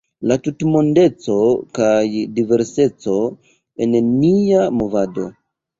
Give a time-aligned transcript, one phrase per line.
[0.29, 1.35] La tutmondeco
[1.81, 1.93] kaj
[2.41, 3.19] diverseco
[3.87, 5.33] en nia movado.